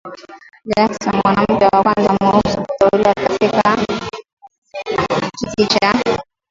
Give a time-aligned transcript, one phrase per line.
[0.71, 3.77] Jackson, mwanamke wa kwanza mweusi kuteuliwa katika
[5.37, 6.01] kiti cha